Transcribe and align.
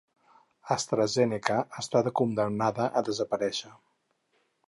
AstraZeneca 0.75 1.57
està 1.83 2.01
condemnada 2.21 2.89
a 3.01 3.05
desaparèixer. 3.13 3.73